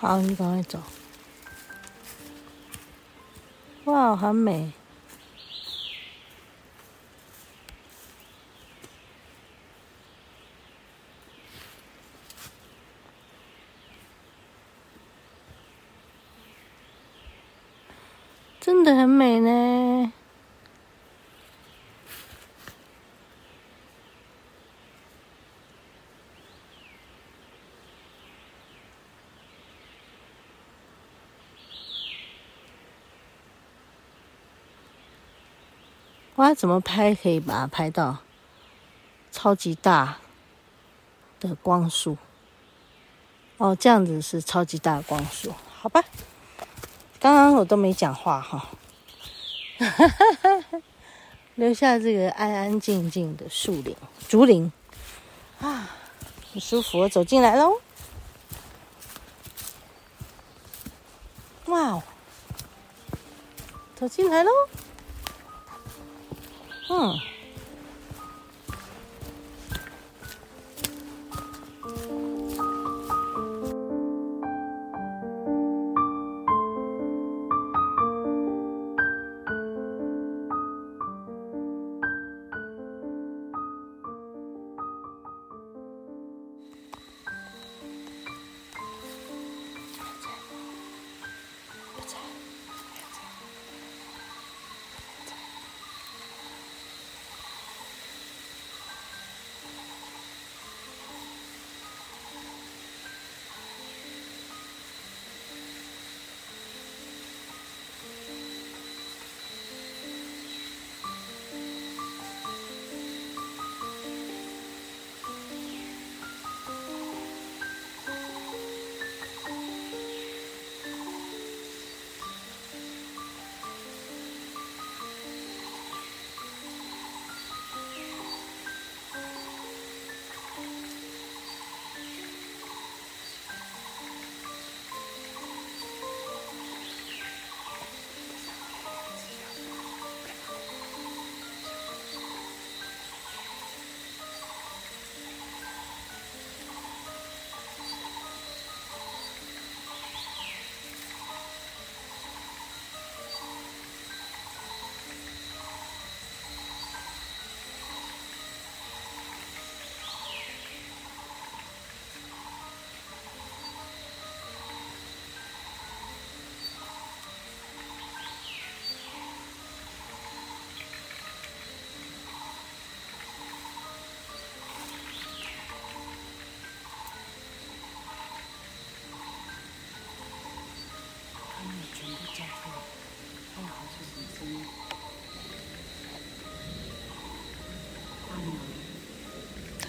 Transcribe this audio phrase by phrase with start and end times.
[0.00, 0.80] 好，你赶快走。
[3.84, 4.72] 哇，很美。
[18.58, 19.89] 真的很美呢。
[36.40, 38.16] 哇，怎么拍可以把它拍到
[39.30, 40.16] 超级大
[41.38, 42.16] 的光束？
[43.58, 46.02] 哦，这样子是超级大的光束，好吧。
[47.18, 48.70] 刚刚我都没讲话哈，
[51.56, 53.94] 留下这个安安静静的树林、
[54.26, 54.72] 竹林
[55.60, 55.90] 啊，
[56.54, 57.00] 很舒服。
[57.00, 57.82] 我走进来喽，
[61.66, 62.02] 哇哦，
[63.94, 64.50] 走进来喽，
[66.90, 67.39] 嗯。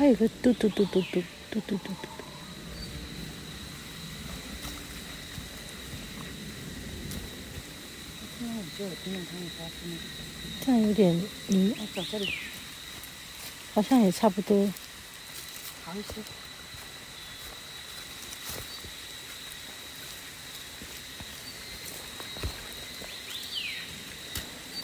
[0.00, 2.08] 还有个嘟嘟嘟嘟嘟嘟嘟嘟嘟，
[10.64, 12.32] 这样有点嗯，走这里，
[13.74, 14.72] 好像也差不多，
[15.84, 16.22] 好一些。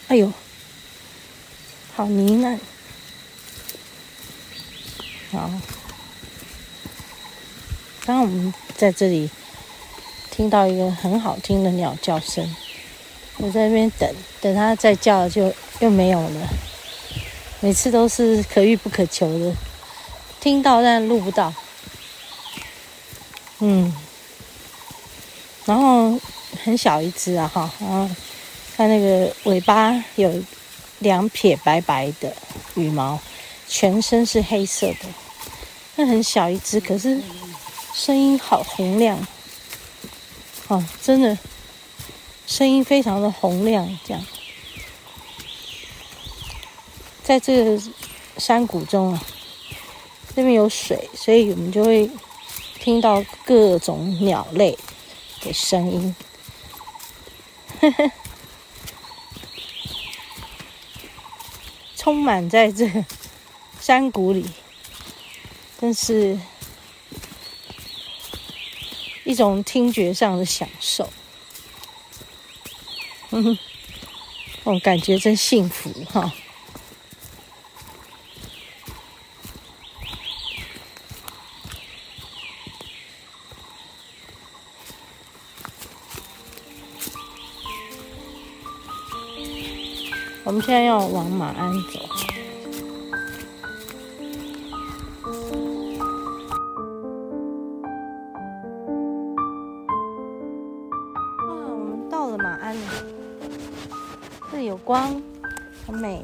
[0.09, 0.31] 哎呦，
[1.95, 2.59] 好呢喃。
[5.29, 5.51] 好，
[8.05, 9.29] 当我们在这里
[10.31, 12.55] 听到一个很好听的鸟叫声，
[13.37, 14.09] 我在那边等，
[14.39, 16.47] 等它再叫就又没有了。
[17.59, 19.53] 每次都是可遇不可求的，
[20.39, 21.53] 听到但录不到。
[23.59, 23.93] 嗯，
[25.65, 26.17] 然后
[26.63, 28.09] 很小一只啊，哈，然后
[28.77, 30.31] 它那个尾巴有
[30.99, 32.33] 两撇白白的
[32.75, 33.19] 羽毛。
[33.69, 34.99] 全身是黑色的，
[35.97, 37.21] 那很小一只，可是
[37.93, 39.19] 声音好洪亮，
[40.69, 41.37] 哦，真的，
[42.47, 44.25] 声音非常的洪亮，这样，
[47.21, 47.81] 在这个
[48.37, 49.21] 山谷中啊，
[50.35, 52.09] 那边有水，所以我们就会
[52.79, 54.77] 听到各种鸟类
[55.41, 56.15] 的声音，
[57.81, 58.11] 呵呵，
[61.97, 62.89] 充满在这。
[63.87, 64.45] 山谷里
[65.79, 66.37] 真是
[69.23, 71.09] 一种听觉上的享受。
[73.29, 73.57] 哼 哼
[74.65, 76.33] 哦感觉真幸福哈。
[90.43, 92.06] 我们现在要往马鞍走。
[104.77, 105.21] 光，
[105.85, 106.23] 很美。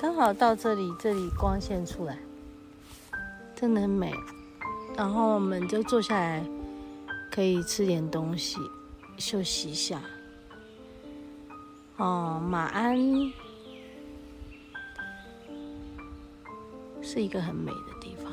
[0.00, 2.18] 刚好到这里，这里光线出来，
[3.54, 4.12] 真的很美。
[4.96, 6.44] 然后我们就坐下来，
[7.30, 8.58] 可以吃点东西，
[9.16, 10.00] 休息一下。
[11.96, 12.98] 哦，马鞍
[17.00, 18.32] 是一个很美的地方。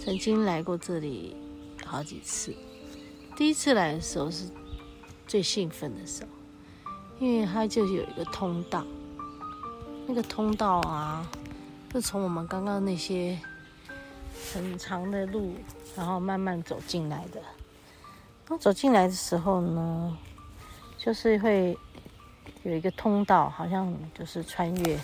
[0.00, 1.36] 曾经来过这里
[1.84, 2.54] 好几次，
[3.36, 4.44] 第一次来的时候是
[5.26, 6.28] 最兴奋的时候，
[7.18, 8.84] 因为它就有一个通道，
[10.06, 11.26] 那个通道啊，
[11.92, 13.38] 是从我们刚刚那些
[14.52, 15.54] 很长的路，
[15.96, 17.40] 然后慢慢走进来的。
[18.46, 20.16] 当走进来的时候呢，
[20.96, 21.76] 就是会。
[22.64, 24.98] 有一个通道，好像就是穿越，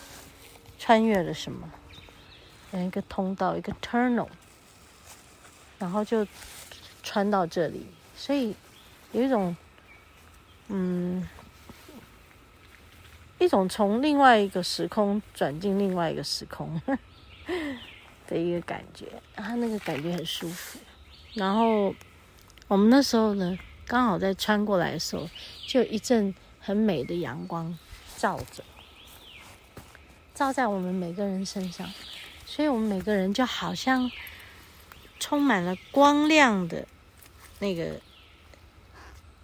[0.77, 1.71] 穿越了什么？
[2.73, 4.27] 有一个通道，一个 tunnel，
[5.79, 6.27] 然后就
[7.03, 8.55] 穿到这里，所以
[9.13, 9.57] 有一种，
[10.67, 11.27] 嗯，
[13.45, 16.81] 一种从另外一个时空转进另外一个时空
[18.27, 19.07] 的一个感觉，
[19.37, 20.79] 啊，那个感觉很舒服。
[21.35, 21.95] 然后
[22.67, 23.57] 我们那时候呢，
[23.87, 25.29] 刚好在穿过来的时候，
[25.67, 26.35] 就一阵。
[26.67, 27.79] 很美的阳光
[28.17, 28.65] 照着，
[30.35, 31.87] 照在我们每个人身上，
[32.47, 34.11] 所以我们每个人就好像
[35.21, 36.89] 充满了光亮的
[37.59, 38.01] 那个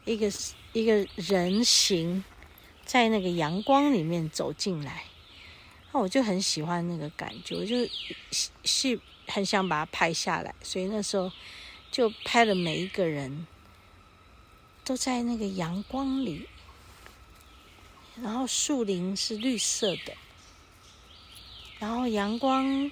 [0.07, 0.33] 一个
[0.73, 2.25] 一个人形，
[2.91, 5.05] 在那个阳光里面走进来，
[5.93, 7.89] 那我就很喜欢那个感觉，我就
[8.65, 11.31] 是很想把它拍下来，所以那时候
[11.93, 13.47] 就拍了每一个人
[14.85, 16.49] 都在那个阳光里。
[18.21, 20.17] 然后树林是绿色的，
[21.79, 22.91] 然后阳光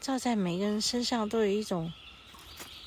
[0.00, 1.92] 照在每个人身上，都有一种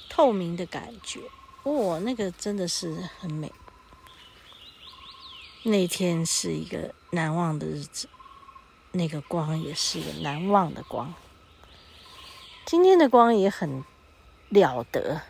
[0.09, 1.21] 透明的感觉。
[1.63, 3.49] 哇，那个真的是很美。
[5.67, 8.07] 那天是一个难忘的日子，
[8.93, 11.13] 那个光也是一个难忘的光。
[12.65, 13.83] 今天的光也很
[14.47, 15.21] 了得，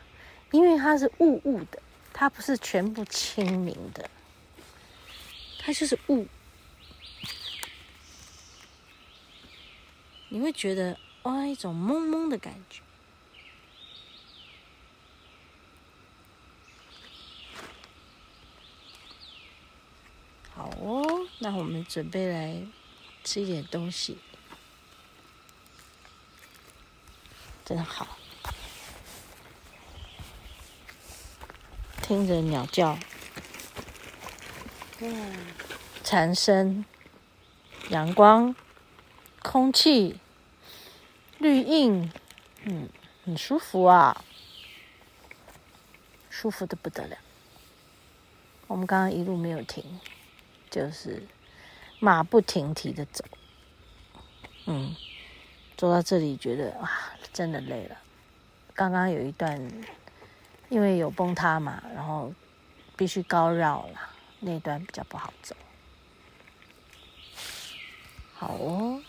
[0.52, 1.82] 因为它是雾雾的，
[2.14, 4.08] 它不是全部清明的。
[5.58, 6.28] 它就是雾，
[10.30, 12.82] 你会觉得哇，一种蒙蒙的感觉。
[20.56, 22.62] 好哦，那我们准备来
[23.24, 24.18] 吃一点东西，
[27.64, 28.18] 真好，
[32.02, 32.98] 听着鸟叫。
[35.00, 35.48] 嗯，
[36.04, 36.84] 蝉声、
[37.90, 38.56] 阳光、
[39.44, 40.20] 空气、
[41.38, 42.12] 绿荫，
[42.64, 42.90] 嗯，
[43.24, 44.24] 很舒服啊，
[46.32, 47.16] 舒服得不得了。
[48.66, 50.00] 我们刚刚一路没有停，
[50.70, 51.24] 就是
[52.00, 53.24] 马不停蹄的走，
[54.66, 54.96] 嗯，
[55.76, 56.92] 走到这里觉得哇，
[57.34, 57.98] 真的累了。
[58.74, 59.60] 刚刚有一段，
[60.70, 62.34] 因为有崩塌嘛，然后
[62.96, 64.14] 必须高绕了。
[64.40, 65.56] 那段比较不好走，
[68.36, 69.02] 好哦。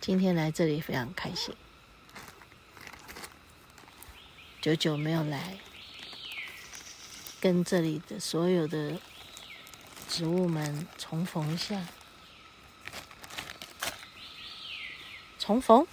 [0.00, 1.54] 今天来这里非常开心，
[4.62, 5.58] 久久没有来，
[7.40, 8.98] 跟这里的所有的
[10.16, 11.80] 植物们重逢一下，
[15.40, 15.84] 重逢。